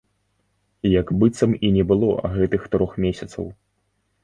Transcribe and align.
Як 0.99 1.07
быццам 1.23 1.51
і 1.69 1.71
не 1.77 1.83
было 1.93 2.11
гэтых 2.39 2.61
трох 2.77 2.91
месяцаў. 3.09 3.45